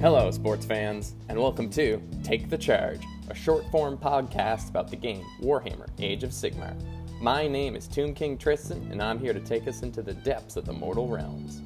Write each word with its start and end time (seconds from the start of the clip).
Hello, 0.00 0.30
sports 0.30 0.64
fans, 0.64 1.16
and 1.28 1.36
welcome 1.36 1.68
to 1.70 2.00
Take 2.22 2.48
the 2.48 2.56
Charge, 2.56 3.00
a 3.30 3.34
short 3.34 3.68
form 3.72 3.98
podcast 3.98 4.70
about 4.70 4.88
the 4.88 4.94
game 4.94 5.26
Warhammer 5.42 5.88
Age 5.98 6.22
of 6.22 6.30
Sigmar. 6.30 6.76
My 7.20 7.48
name 7.48 7.74
is 7.74 7.88
Tomb 7.88 8.14
King 8.14 8.38
Tristan, 8.38 8.86
and 8.92 9.02
I'm 9.02 9.18
here 9.18 9.32
to 9.32 9.40
take 9.40 9.66
us 9.66 9.82
into 9.82 10.00
the 10.00 10.14
depths 10.14 10.54
of 10.56 10.66
the 10.66 10.72
mortal 10.72 11.08
realms. 11.08 11.62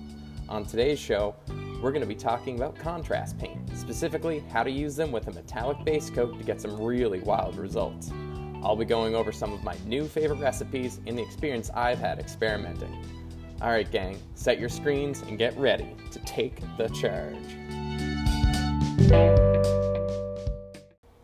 On 0.49 0.65
today's 0.65 0.99
show, 0.99 1.37
we're 1.83 1.91
going 1.91 2.01
to 2.01 2.07
be 2.07 2.15
talking 2.15 2.57
about 2.57 2.75
contrast 2.75 3.39
paint, 3.39 3.77
specifically 3.77 4.43
how 4.51 4.63
to 4.63 4.71
use 4.71 4.97
them 4.97 5.13
with 5.13 5.29
a 5.29 5.33
metallic 5.33 5.85
base 5.85 6.09
coat 6.09 6.39
to 6.39 6.43
get 6.43 6.59
some 6.59 6.81
really 6.81 7.21
wild 7.21 7.59
results. 7.59 8.11
I'll 8.63 8.77
be 8.77 8.87
going 8.87 9.15
over 9.15 9.31
some 9.31 9.53
of 9.53 9.63
my 9.63 9.77
new 9.85 10.07
favorite 10.07 10.41
recipes 10.41 11.01
and 11.07 11.19
the 11.19 11.23
experience 11.23 11.69
I've 11.75 11.99
had 11.99 12.19
experimenting. 12.19 13.05
Alright, 13.61 13.91
gang, 13.93 14.19
set 14.37 14.59
your 14.59 14.71
screens 14.71 15.21
and 15.21 15.37
get 15.37 15.55
ready 15.59 15.95
to 16.13 16.19
take 16.21 16.63
the 16.79 16.89
charge. 16.89 17.57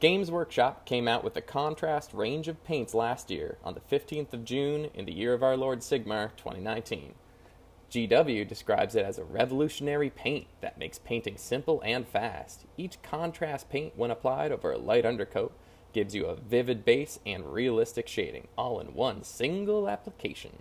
Games 0.00 0.30
Workshop 0.30 0.86
came 0.86 1.08
out 1.08 1.24
with 1.24 1.34
the 1.34 1.42
contrast 1.42 2.14
range 2.14 2.46
of 2.46 2.62
paints 2.62 2.94
last 2.94 3.32
year 3.32 3.58
on 3.64 3.74
the 3.74 3.80
15th 3.80 4.32
of 4.32 4.44
June 4.44 4.90
in 4.94 5.06
the 5.06 5.12
year 5.12 5.34
of 5.34 5.42
our 5.42 5.56
Lord 5.56 5.80
Sigmar 5.80 6.30
2019. 6.36 7.14
GW 7.90 8.46
describes 8.46 8.94
it 8.94 9.04
as 9.04 9.18
a 9.18 9.24
revolutionary 9.24 10.10
paint 10.10 10.46
that 10.60 10.78
makes 10.78 10.98
painting 11.00 11.36
simple 11.36 11.82
and 11.84 12.06
fast. 12.06 12.64
Each 12.76 13.02
contrast 13.02 13.70
paint, 13.70 13.94
when 13.96 14.12
applied 14.12 14.52
over 14.52 14.70
a 14.70 14.78
light 14.78 15.04
undercoat, 15.04 15.52
gives 15.92 16.14
you 16.14 16.26
a 16.26 16.36
vivid 16.36 16.84
base 16.84 17.18
and 17.26 17.52
realistic 17.52 18.06
shading, 18.06 18.46
all 18.56 18.78
in 18.78 18.94
one 18.94 19.24
single 19.24 19.88
application. 19.88 20.58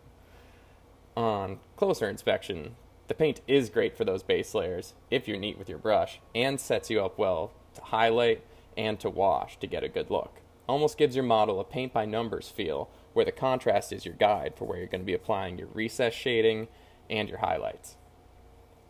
On 1.16 1.60
closer 1.76 2.10
inspection, 2.10 2.76
the 3.08 3.14
paint 3.14 3.42
is 3.48 3.70
great 3.70 3.96
for 3.96 4.04
those 4.04 4.24
base 4.24 4.54
layers 4.54 4.94
if 5.10 5.28
you're 5.28 5.38
neat 5.38 5.58
with 5.58 5.70
your 5.70 5.78
brush 5.78 6.20
and 6.36 6.60
sets 6.60 6.90
you 6.90 7.02
up 7.04 7.18
well 7.18 7.52
to 7.76 7.82
highlight 7.82 8.44
and 8.76 9.00
to 9.00 9.10
wash 9.10 9.58
to 9.60 9.68
get 9.68 9.84
a 9.84 9.90
good 9.90 10.12
look. 10.12 10.42
Almost 10.68 10.98
gives 10.98 11.16
your 11.16 11.24
model 11.24 11.60
a 11.60 11.64
paint 11.64 11.94
by 11.94 12.06
numbers 12.06 12.50
feel 12.50 12.90
where 13.14 13.26
the 13.26 13.32
contrast 13.32 13.94
is 13.94 14.06
your 14.06 14.16
guide 14.16 14.54
for 14.56 14.66
where 14.66 14.78
you're 14.78 14.88
going 14.88 15.02
to 15.02 15.06
be 15.06 15.14
applying 15.14 15.58
your 15.58 15.70
recess 15.70 16.14
shading 16.14 16.68
and 17.10 17.30
your 17.30 17.40
highlights. 17.40 17.96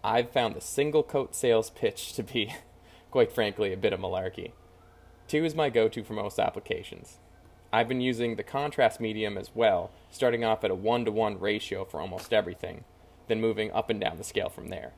I've 0.04 0.32
found 0.32 0.56
the 0.56 0.62
single 0.62 1.04
coat 1.04 1.36
sales 1.36 1.70
pitch 1.70 2.14
to 2.14 2.24
be, 2.24 2.54
quite 3.12 3.32
frankly, 3.32 3.72
a 3.72 3.78
bit 3.78 3.94
of 3.94 4.00
malarkey. 4.00 4.52
Two 5.28 5.46
is 5.46 5.54
my 5.54 5.70
go 5.70 5.88
to 5.90 6.04
for 6.04 6.14
most 6.14 6.40
applications. 6.40 7.18
I've 7.72 7.88
been 7.90 8.02
using 8.02 8.36
the 8.36 8.44
contrast 8.44 9.00
medium 9.00 9.38
as 9.38 9.52
well, 9.54 9.92
starting 10.10 10.44
off 10.44 10.64
at 10.64 10.72
a 10.72 10.76
1 10.76 11.06
to 11.06 11.12
1 11.12 11.40
ratio 11.40 11.84
for 11.84 12.00
almost 12.00 12.34
everything, 12.34 12.86
then 13.28 13.42
moving 13.42 13.72
up 13.72 13.90
and 13.90 14.00
down 14.00 14.18
the 14.18 14.24
scale 14.24 14.50
from 14.50 14.70
there. 14.70 14.94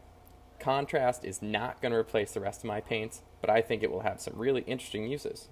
Contrast 0.59 1.23
is 1.23 1.41
not 1.41 1.81
going 1.81 1.91
to 1.91 1.97
replace 1.97 2.31
the 2.31 2.41
rest 2.41 2.61
of 2.61 2.67
my 2.67 2.81
paints, 2.81 3.21
but 3.41 3.49
I 3.49 3.61
think 3.61 3.81
it 3.81 3.91
will 3.91 4.01
have 4.01 4.19
some 4.19 4.35
really 4.35 4.61
interesting 4.61 5.07
uses. 5.07 5.47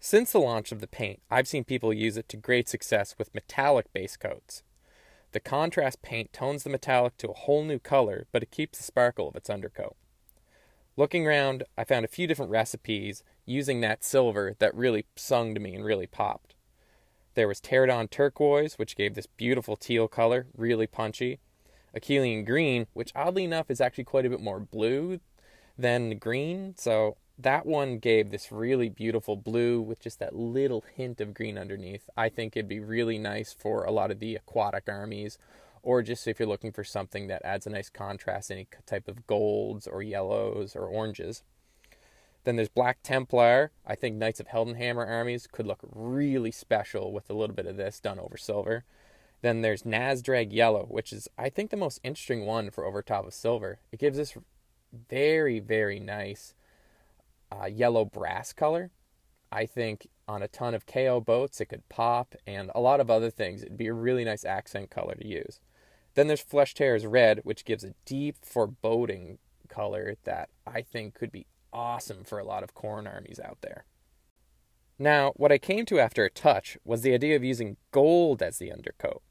Since 0.00 0.32
the 0.32 0.40
launch 0.40 0.70
of 0.72 0.80
the 0.80 0.86
paint, 0.86 1.20
I've 1.30 1.48
seen 1.48 1.64
people 1.64 1.92
use 1.92 2.16
it 2.16 2.28
to 2.30 2.36
great 2.36 2.68
success 2.68 3.16
with 3.18 3.34
metallic 3.34 3.92
base 3.92 4.16
coats. 4.16 4.62
The 5.32 5.40
contrast 5.40 6.02
paint 6.02 6.32
tones 6.32 6.62
the 6.62 6.70
metallic 6.70 7.16
to 7.18 7.28
a 7.28 7.34
whole 7.34 7.64
new 7.64 7.78
color, 7.78 8.26
but 8.32 8.42
it 8.42 8.50
keeps 8.50 8.78
the 8.78 8.84
sparkle 8.84 9.28
of 9.28 9.36
its 9.36 9.50
undercoat. 9.50 9.96
Looking 10.96 11.26
around, 11.26 11.64
I 11.76 11.84
found 11.84 12.04
a 12.04 12.08
few 12.08 12.26
different 12.26 12.50
recipes 12.50 13.22
using 13.44 13.80
that 13.80 14.02
silver 14.02 14.56
that 14.58 14.74
really 14.74 15.06
sung 15.16 15.54
to 15.54 15.60
me 15.60 15.74
and 15.74 15.84
really 15.84 16.06
popped. 16.06 16.54
There 17.34 17.46
was 17.46 17.60
Terradon 17.60 18.10
Turquoise, 18.10 18.78
which 18.78 18.96
gave 18.96 19.14
this 19.14 19.26
beautiful 19.26 19.76
teal 19.76 20.08
color, 20.08 20.46
really 20.56 20.88
punchy. 20.88 21.38
Akhelian 21.96 22.44
Green, 22.44 22.86
which 22.92 23.12
oddly 23.14 23.44
enough 23.44 23.70
is 23.70 23.80
actually 23.80 24.04
quite 24.04 24.26
a 24.26 24.30
bit 24.30 24.40
more 24.40 24.60
blue 24.60 25.20
than 25.76 26.18
green. 26.18 26.74
So 26.76 27.16
that 27.38 27.66
one 27.66 27.98
gave 27.98 28.30
this 28.30 28.50
really 28.50 28.88
beautiful 28.88 29.36
blue 29.36 29.80
with 29.80 30.00
just 30.00 30.18
that 30.18 30.34
little 30.34 30.84
hint 30.94 31.20
of 31.20 31.34
green 31.34 31.56
underneath. 31.56 32.10
I 32.16 32.28
think 32.28 32.56
it'd 32.56 32.68
be 32.68 32.80
really 32.80 33.18
nice 33.18 33.52
for 33.52 33.84
a 33.84 33.92
lot 33.92 34.10
of 34.10 34.18
the 34.18 34.34
aquatic 34.34 34.84
armies, 34.88 35.38
or 35.82 36.02
just 36.02 36.26
if 36.26 36.40
you're 36.40 36.48
looking 36.48 36.72
for 36.72 36.82
something 36.82 37.28
that 37.28 37.44
adds 37.44 37.66
a 37.66 37.70
nice 37.70 37.88
contrast, 37.88 38.50
any 38.50 38.66
type 38.86 39.06
of 39.06 39.26
golds 39.26 39.86
or 39.86 40.02
yellows 40.02 40.74
or 40.74 40.86
oranges. 40.86 41.44
Then 42.42 42.56
there's 42.56 42.68
Black 42.68 42.98
Templar. 43.02 43.70
I 43.86 43.94
think 43.94 44.16
Knights 44.16 44.40
of 44.40 44.48
Heldenhammer 44.48 45.06
armies 45.06 45.46
could 45.46 45.66
look 45.66 45.80
really 45.82 46.50
special 46.50 47.12
with 47.12 47.30
a 47.30 47.34
little 47.34 47.54
bit 47.54 47.66
of 47.66 47.76
this 47.76 48.00
done 48.00 48.18
over 48.18 48.36
silver. 48.36 48.84
Then 49.40 49.62
there's 49.62 49.82
Nazdreg 49.82 50.52
Yellow, 50.52 50.86
which 50.86 51.12
is, 51.12 51.28
I 51.38 51.48
think, 51.48 51.70
the 51.70 51.76
most 51.76 52.00
interesting 52.02 52.44
one 52.44 52.70
for 52.70 52.84
over 52.84 53.02
top 53.02 53.26
of 53.26 53.34
silver. 53.34 53.78
It 53.92 54.00
gives 54.00 54.16
this 54.16 54.36
very, 55.08 55.60
very 55.60 56.00
nice 56.00 56.54
uh, 57.52 57.66
yellow 57.66 58.04
brass 58.04 58.52
color. 58.52 58.90
I 59.50 59.64
think 59.64 60.08
on 60.26 60.42
a 60.42 60.48
ton 60.48 60.74
of 60.74 60.86
KO 60.86 61.20
boats, 61.20 61.60
it 61.60 61.66
could 61.66 61.88
pop, 61.88 62.34
and 62.46 62.70
a 62.74 62.80
lot 62.80 63.00
of 63.00 63.10
other 63.10 63.30
things. 63.30 63.62
It'd 63.62 63.78
be 63.78 63.86
a 63.86 63.94
really 63.94 64.24
nice 64.24 64.44
accent 64.44 64.90
color 64.90 65.14
to 65.14 65.26
use. 65.26 65.60
Then 66.14 66.26
there's 66.26 66.40
Flesh 66.40 66.74
Tearers 66.74 67.06
Red, 67.06 67.40
which 67.44 67.64
gives 67.64 67.84
a 67.84 67.94
deep, 68.04 68.36
foreboding 68.42 69.38
color 69.68 70.16
that 70.24 70.48
I 70.66 70.82
think 70.82 71.14
could 71.14 71.30
be 71.30 71.46
awesome 71.72 72.24
for 72.24 72.38
a 72.38 72.44
lot 72.44 72.62
of 72.62 72.74
Khorne 72.74 73.06
armies 73.06 73.40
out 73.42 73.58
there. 73.60 73.84
Now, 74.98 75.32
what 75.36 75.52
I 75.52 75.58
came 75.58 75.86
to 75.86 76.00
after 76.00 76.24
a 76.24 76.30
touch 76.30 76.76
was 76.84 77.02
the 77.02 77.14
idea 77.14 77.36
of 77.36 77.44
using 77.44 77.76
gold 77.92 78.42
as 78.42 78.58
the 78.58 78.72
undercoat. 78.72 79.22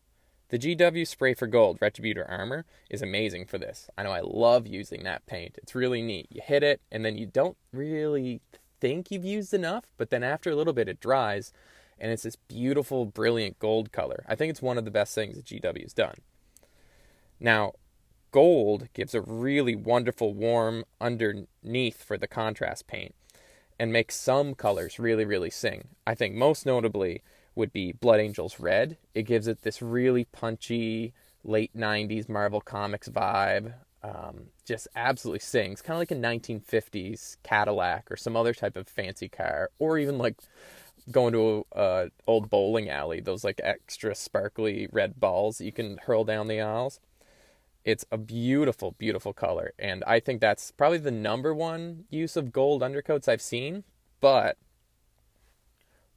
The 0.49 0.59
GW 0.59 1.05
Spray 1.05 1.33
for 1.33 1.45
Gold 1.45 1.79
Retributor 1.81 2.25
Armor 2.29 2.65
is 2.89 3.01
amazing 3.01 3.47
for 3.47 3.57
this. 3.57 3.89
I 3.97 4.03
know 4.03 4.11
I 4.11 4.21
love 4.21 4.65
using 4.65 5.03
that 5.03 5.25
paint. 5.25 5.57
It's 5.61 5.75
really 5.75 6.01
neat. 6.01 6.27
You 6.29 6.39
hit 6.41 6.63
it, 6.63 6.79
and 6.89 7.03
then 7.03 7.17
you 7.17 7.25
don't 7.25 7.57
really 7.73 8.39
think 8.79 9.11
you've 9.11 9.25
used 9.25 9.53
enough, 9.53 9.85
but 9.97 10.09
then 10.09 10.23
after 10.23 10.49
a 10.49 10.55
little 10.55 10.71
bit 10.71 10.87
it 10.87 11.01
dries, 11.01 11.51
and 11.99 12.13
it's 12.13 12.23
this 12.23 12.37
beautiful, 12.37 13.05
brilliant 13.05 13.59
gold 13.59 13.91
color. 13.91 14.23
I 14.25 14.35
think 14.35 14.51
it's 14.51 14.61
one 14.61 14.77
of 14.77 14.85
the 14.85 14.91
best 14.91 15.13
things 15.13 15.35
that 15.35 15.45
GW 15.45 15.81
has 15.81 15.93
done. 15.93 16.15
Now, 17.41 17.73
gold 18.31 18.87
gives 18.93 19.13
a 19.13 19.21
really 19.21 19.75
wonderful 19.75 20.33
warm 20.33 20.85
underneath 21.01 22.01
for 22.03 22.17
the 22.17 22.27
contrast 22.27 22.87
paint 22.87 23.13
and 23.77 23.91
makes 23.91 24.15
some 24.15 24.55
colors 24.55 24.97
really, 24.97 25.25
really 25.25 25.49
sing. 25.49 25.89
I 26.05 26.15
think 26.15 26.35
most 26.35 26.65
notably 26.65 27.21
would 27.57 27.73
be 27.73 27.91
Blood 27.91 28.19
Angels 28.19 28.59
Red. 28.59 28.97
It 29.13 29.23
gives 29.23 29.47
it 29.47 29.63
this 29.63 29.81
really 29.81 30.25
punchy 30.25 31.13
late 31.43 31.75
90s 31.75 32.29
Marvel 32.29 32.61
Comics 32.61 33.09
vibe. 33.09 33.73
Um, 34.03 34.47
just 34.63 34.87
absolutely 34.95 35.39
sings, 35.39 35.81
kind 35.81 35.95
of 35.95 35.99
like 35.99 36.11
a 36.11 36.15
1950s 36.15 37.37
Cadillac 37.43 38.09
or 38.11 38.15
some 38.15 38.37
other 38.37 38.53
type 38.53 38.77
of 38.77 38.87
fancy 38.87 39.27
car, 39.27 39.71
or 39.79 39.97
even 39.97 40.17
like 40.17 40.35
going 41.09 41.33
to 41.33 41.65
a, 41.73 41.81
a 41.81 42.09
old 42.27 42.49
bowling 42.49 42.89
alley. 42.89 43.19
Those 43.19 43.43
like 43.43 43.59
extra 43.63 44.13
sparkly 44.13 44.87
red 44.91 45.19
balls 45.19 45.59
you 45.59 45.71
can 45.71 45.97
hurl 46.05 46.23
down 46.23 46.47
the 46.47 46.61
aisles. 46.61 46.99
It's 47.83 48.05
a 48.11 48.17
beautiful, 48.17 48.95
beautiful 48.97 49.33
color. 49.33 49.73
And 49.79 50.03
I 50.05 50.19
think 50.19 50.41
that's 50.41 50.71
probably 50.71 50.97
the 50.99 51.11
number 51.11 51.53
one 51.53 52.03
use 52.09 52.35
of 52.37 52.51
gold 52.51 52.83
undercoats 52.83 53.27
I've 53.27 53.41
seen. 53.41 53.83
But 54.19 54.57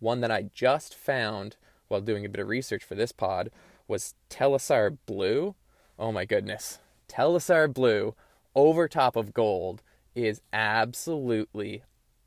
one 0.00 0.20
that 0.20 0.30
I 0.30 0.50
just 0.52 0.94
found 0.94 1.56
while 1.88 2.00
doing 2.00 2.24
a 2.24 2.28
bit 2.28 2.40
of 2.40 2.48
research 2.48 2.84
for 2.84 2.94
this 2.94 3.12
pod 3.12 3.50
was 3.86 4.14
Talassar 4.28 4.96
Blue. 5.06 5.54
Oh 5.98 6.12
my 6.12 6.24
goodness. 6.24 6.78
Talassar 7.08 7.72
Blue 7.72 8.14
over 8.54 8.88
top 8.88 9.16
of 9.16 9.32
gold 9.32 9.82
is 10.14 10.40
absolutely 10.52 11.82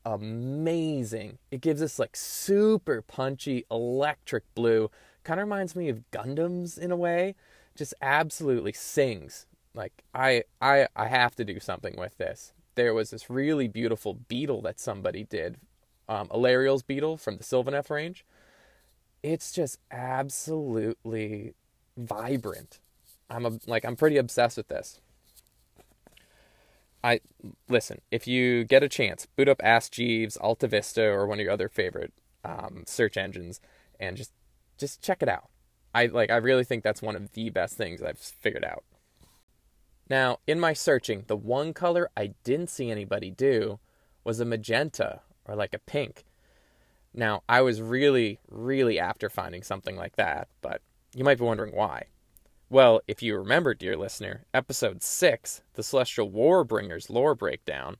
amazing. 0.06 1.38
It 1.52 1.62
gives 1.62 1.82
us 1.82 2.00
like 2.00 2.16
super 2.16 3.02
punchy 3.02 3.66
electric 3.70 4.44
blue. 4.56 4.90
Kind 5.24 5.40
of 5.40 5.46
reminds 5.46 5.76
me 5.76 5.90
of 5.90 6.04
Gundams 6.12 6.78
in 6.78 6.92
a 6.92 6.98
way 6.98 7.36
just 7.76 7.94
absolutely 8.02 8.74
sings. 8.74 9.46
Like 9.74 10.04
I 10.14 10.44
I 10.62 10.88
I 10.96 11.08
have 11.08 11.36
to 11.36 11.46
do 11.46 11.60
something 11.60 11.96
with 11.98 12.18
this. 12.18 12.54
There 12.76 12.94
was 12.94 13.12
this 13.12 13.30
really 13.30 13.68
beautiful 13.68 14.14
beetle 14.14 14.62
that 14.64 14.80
somebody 14.80 15.24
did, 15.24 15.58
um, 16.10 16.28
Alarielle's 16.30 16.84
beetle 16.84 17.18
from 17.18 17.38
the 17.38 17.44
Sylvaneth 17.44 17.90
range. 17.90 18.26
It's 19.22 19.52
just 19.52 19.80
absolutely 19.92 21.54
vibrant. 21.98 22.80
I'm 23.30 23.46
a, 23.46 23.60
like 23.66 23.86
I'm 23.86 23.96
pretty 23.96 24.18
obsessed 24.18 24.58
with 24.58 24.68
this. 24.68 25.00
I 27.04 27.20
listen. 27.68 28.02
If 28.12 28.28
you 28.28 28.64
get 28.64 28.84
a 28.84 28.90
chance, 28.90 29.26
boot 29.26 29.50
up 29.50 29.62
Ask 29.64 29.92
Jeeves, 29.92 30.38
Alta 30.38 30.68
Vista, 30.68 31.04
or 31.04 31.28
one 31.28 31.40
of 31.40 31.44
your 31.44 31.54
other 31.54 31.70
favorite 31.70 32.14
um, 32.46 32.84
search 32.86 33.18
engines, 33.18 33.60
and 34.00 34.16
just 34.16 34.32
just 34.78 35.02
check 35.02 35.22
it 35.22 35.30
out. 35.30 35.50
I 35.94 36.08
like 36.08 36.30
I 36.30 36.38
really 36.38 36.64
think 36.64 36.84
that's 36.84 37.02
one 37.02 37.16
of 37.16 37.32
the 37.34 37.50
best 37.50 37.78
things 37.78 38.02
I've 38.02 38.20
figured 38.20 38.66
out. 38.66 38.84
Now, 40.10 40.40
in 40.48 40.60
my 40.60 40.74
searching, 40.74 41.24
the 41.28 41.36
one 41.36 41.74
color 41.74 42.10
I 42.16 42.34
didn't 42.44 42.70
see 42.70 42.92
anybody 42.92 43.32
do 43.32 43.80
was 44.24 44.40
a 44.40 44.46
magenta 44.46 45.22
or 45.46 45.56
like 45.56 45.74
a 45.74 45.80
pink. 45.80 46.24
Now, 47.14 47.44
I 47.48 47.62
was 47.62 47.82
really, 47.82 48.40
really 48.50 49.00
after 49.00 49.30
finding 49.30 49.64
something 49.64 49.96
like 49.96 50.16
that, 50.16 50.48
but 50.62 50.82
you 51.16 51.24
might 51.24 51.38
be 51.38 51.44
wondering 51.44 51.76
why. 51.76 52.06
Well, 52.70 53.02
if 53.08 53.22
you 53.22 53.38
remember, 53.38 53.76
dear 53.76 53.96
listener, 53.96 54.46
episode 54.54 55.04
6, 55.04 55.62
the 55.76 55.84
Celestial 55.84 56.32
Warbringers 56.32 57.10
lore 57.10 57.36
breakdown, 57.36 57.98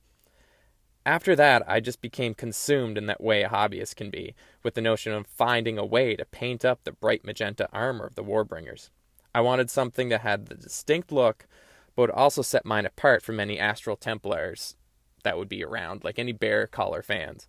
After 1.06 1.36
that, 1.36 1.62
I 1.68 1.80
just 1.80 2.00
became 2.00 2.34
consumed 2.34 2.96
in 2.96 3.06
that 3.06 3.22
way 3.22 3.42
a 3.42 3.48
hobbyist 3.48 3.94
can 3.94 4.10
be, 4.10 4.34
with 4.62 4.74
the 4.74 4.80
notion 4.80 5.12
of 5.12 5.26
finding 5.26 5.78
a 5.78 5.84
way 5.84 6.16
to 6.16 6.24
paint 6.24 6.64
up 6.64 6.82
the 6.82 6.92
bright 6.92 7.24
magenta 7.24 7.68
armor 7.72 8.06
of 8.06 8.14
the 8.14 8.24
Warbringers. 8.24 8.88
I 9.34 9.42
wanted 9.42 9.70
something 9.70 10.08
that 10.08 10.22
had 10.22 10.46
the 10.46 10.54
distinct 10.54 11.12
look, 11.12 11.46
but 11.94 12.02
would 12.02 12.10
also 12.10 12.42
set 12.42 12.64
mine 12.64 12.86
apart 12.86 13.22
from 13.22 13.38
any 13.38 13.58
Astral 13.58 13.96
Templars 13.96 14.76
that 15.24 15.36
would 15.36 15.48
be 15.48 15.64
around, 15.64 16.04
like 16.04 16.18
any 16.18 16.32
Bear 16.32 16.66
Collar 16.66 17.02
fans. 17.02 17.48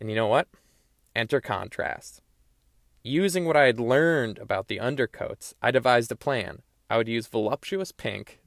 And 0.00 0.08
you 0.08 0.16
know 0.16 0.28
what? 0.28 0.48
Enter 1.14 1.40
contrast. 1.40 2.22
Using 3.02 3.44
what 3.44 3.56
I 3.56 3.64
had 3.64 3.80
learned 3.80 4.38
about 4.38 4.68
the 4.68 4.78
undercoats, 4.78 5.54
I 5.60 5.70
devised 5.70 6.12
a 6.12 6.16
plan. 6.16 6.62
I 6.88 6.96
would 6.96 7.08
use 7.08 7.26
Volupus 7.26 7.96
pink, 7.96 8.40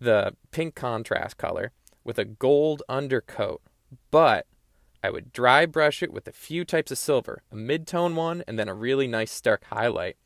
the 0.00 0.34
pink 0.50 0.74
contrast 0.74 1.38
color, 1.38 1.72
with 2.04 2.18
a 2.18 2.24
gold 2.24 2.82
undercoat, 2.88 3.60
but 4.10 4.46
I 5.02 5.10
would 5.10 5.32
dry 5.32 5.66
brush 5.66 6.02
it 6.02 6.12
with 6.12 6.26
a 6.26 6.32
few 6.32 6.64
types 6.64 6.90
of 6.90 6.98
silver, 6.98 7.42
a 7.52 7.56
mid-tone 7.56 8.16
one 8.16 8.42
and 8.46 8.58
then 8.58 8.68
a 8.68 8.74
really 8.74 9.06
nice 9.06 9.30
stark 9.30 9.64
highlight, 9.64 10.16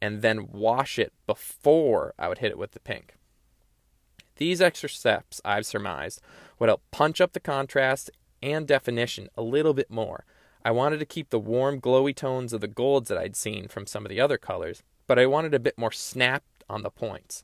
and 0.00 0.22
then 0.22 0.48
wash 0.50 0.98
it 0.98 1.12
before 1.26 2.14
I 2.18 2.28
would 2.28 2.38
hit 2.38 2.50
it 2.50 2.58
with 2.58 2.72
the 2.72 2.80
pink. 2.80 3.17
These 4.38 4.62
extra 4.62 4.88
steps, 4.88 5.40
I've 5.44 5.66
surmised, 5.66 6.20
would 6.58 6.68
help 6.68 6.82
punch 6.90 7.20
up 7.20 7.32
the 7.32 7.40
contrast 7.40 8.10
and 8.42 8.66
definition 8.66 9.28
a 9.36 9.42
little 9.42 9.74
bit 9.74 9.90
more. 9.90 10.24
I 10.64 10.70
wanted 10.70 10.98
to 10.98 11.06
keep 11.06 11.30
the 11.30 11.38
warm, 11.40 11.80
glowy 11.80 12.14
tones 12.14 12.52
of 12.52 12.60
the 12.60 12.68
golds 12.68 13.08
that 13.08 13.18
I'd 13.18 13.36
seen 13.36 13.68
from 13.68 13.86
some 13.86 14.04
of 14.04 14.10
the 14.10 14.20
other 14.20 14.38
colors, 14.38 14.82
but 15.06 15.18
I 15.18 15.26
wanted 15.26 15.54
a 15.54 15.60
bit 15.60 15.76
more 15.76 15.92
snap 15.92 16.44
on 16.70 16.82
the 16.82 16.90
points. 16.90 17.42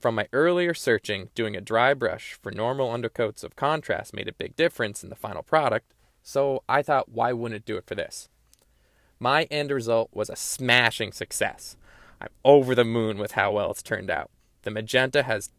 From 0.00 0.16
my 0.16 0.26
earlier 0.32 0.74
searching, 0.74 1.28
doing 1.34 1.54
a 1.54 1.60
dry 1.60 1.94
brush 1.94 2.36
for 2.42 2.50
normal 2.50 2.90
undercoats 2.90 3.44
of 3.44 3.54
contrast 3.54 4.14
made 4.14 4.28
a 4.28 4.32
big 4.32 4.56
difference 4.56 5.04
in 5.04 5.10
the 5.10 5.16
final 5.16 5.42
product, 5.42 5.94
so 6.22 6.64
I 6.68 6.82
thought, 6.82 7.10
why 7.10 7.32
wouldn't 7.32 7.56
it 7.56 7.66
do 7.66 7.76
it 7.76 7.86
for 7.86 7.94
this? 7.94 8.28
My 9.20 9.44
end 9.44 9.70
result 9.70 10.08
was 10.12 10.30
a 10.30 10.36
smashing 10.36 11.12
success. 11.12 11.76
I'm 12.20 12.30
over 12.44 12.74
the 12.74 12.84
moon 12.84 13.18
with 13.18 13.32
how 13.32 13.52
well 13.52 13.70
it's 13.70 13.82
turned 13.82 14.10
out. 14.10 14.30
The 14.62 14.70
magenta 14.70 15.22
has 15.22 15.50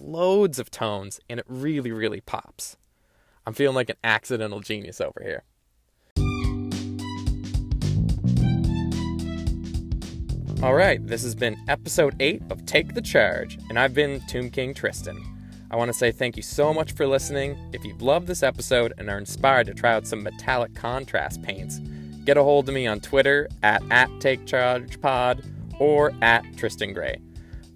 loads 0.00 0.58
of 0.58 0.70
tones 0.70 1.20
and 1.28 1.40
it 1.40 1.46
really, 1.48 1.92
really 1.92 2.20
pops. 2.20 2.76
I'm 3.46 3.54
feeling 3.54 3.74
like 3.74 3.90
an 3.90 3.96
accidental 4.04 4.60
genius 4.60 5.00
over 5.00 5.22
here. 5.22 5.44
All 10.60 10.74
right, 10.74 10.98
this 11.06 11.22
has 11.22 11.36
been 11.36 11.56
episode 11.68 12.16
8 12.18 12.42
of 12.50 12.66
Take 12.66 12.94
the 12.94 13.00
Charge, 13.00 13.58
and 13.68 13.78
I've 13.78 13.94
been 13.94 14.20
Tomb 14.26 14.50
King 14.50 14.74
Tristan. 14.74 15.16
I 15.70 15.76
want 15.76 15.88
to 15.88 15.96
say 15.96 16.10
thank 16.10 16.36
you 16.36 16.42
so 16.42 16.74
much 16.74 16.92
for 16.92 17.06
listening. 17.06 17.56
If 17.72 17.84
you've 17.84 18.02
loved 18.02 18.26
this 18.26 18.42
episode 18.42 18.92
and 18.98 19.08
are 19.08 19.18
inspired 19.18 19.66
to 19.68 19.74
try 19.74 19.92
out 19.94 20.06
some 20.06 20.24
metallic 20.24 20.74
contrast 20.74 21.42
paints, 21.42 21.78
get 22.24 22.36
a 22.36 22.42
hold 22.42 22.68
of 22.68 22.74
me 22.74 22.88
on 22.88 22.98
Twitter 22.98 23.48
at, 23.62 23.82
at 23.90 24.08
TakeChargePod 24.18 25.44
or 25.78 26.12
at 26.22 26.44
Tristan 26.56 26.92
Gray. 26.92 27.20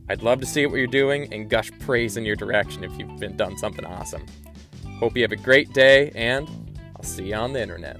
I'd 0.08 0.22
love 0.22 0.40
to 0.40 0.46
see 0.46 0.66
what 0.66 0.76
you're 0.76 0.87
doing 0.87 1.32
and 1.32 1.49
gush 1.49 1.70
praise 1.81 2.16
in 2.16 2.25
your 2.25 2.37
direction 2.37 2.84
if 2.84 2.96
you've 2.99 3.19
been 3.19 3.37
done 3.37 3.56
something 3.56 3.84
awesome. 3.84 4.26
Hope 4.99 5.16
you 5.16 5.22
have 5.22 5.32
a 5.32 5.37
great 5.37 5.72
day, 5.72 6.10
and 6.14 6.49
I'll 6.96 7.04
see 7.04 7.28
you 7.28 7.34
on 7.34 7.52
the 7.52 7.62
internet. 7.62 7.99